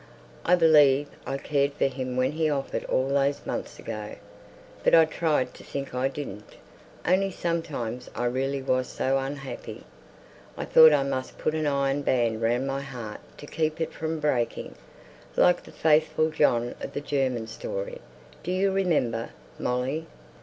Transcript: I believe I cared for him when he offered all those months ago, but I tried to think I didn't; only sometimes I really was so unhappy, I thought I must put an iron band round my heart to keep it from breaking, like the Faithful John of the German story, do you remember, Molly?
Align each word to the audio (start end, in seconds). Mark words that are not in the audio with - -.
I 0.43 0.55
believe 0.55 1.09
I 1.27 1.37
cared 1.37 1.73
for 1.73 1.85
him 1.85 2.17
when 2.17 2.31
he 2.31 2.49
offered 2.49 2.83
all 2.85 3.07
those 3.09 3.45
months 3.45 3.77
ago, 3.77 4.15
but 4.83 4.95
I 4.95 5.05
tried 5.05 5.53
to 5.53 5.63
think 5.63 5.93
I 5.93 6.07
didn't; 6.07 6.55
only 7.05 7.29
sometimes 7.29 8.09
I 8.15 8.25
really 8.25 8.63
was 8.63 8.87
so 8.89 9.19
unhappy, 9.19 9.83
I 10.57 10.65
thought 10.65 10.91
I 10.91 11.03
must 11.03 11.37
put 11.37 11.53
an 11.53 11.67
iron 11.67 12.01
band 12.01 12.41
round 12.41 12.65
my 12.65 12.81
heart 12.81 13.19
to 13.37 13.45
keep 13.45 13.79
it 13.79 13.93
from 13.93 14.19
breaking, 14.19 14.73
like 15.35 15.61
the 15.63 15.71
Faithful 15.71 16.31
John 16.31 16.73
of 16.81 16.93
the 16.93 17.01
German 17.01 17.45
story, 17.45 18.01
do 18.41 18.51
you 18.51 18.71
remember, 18.71 19.29
Molly? 19.59 20.07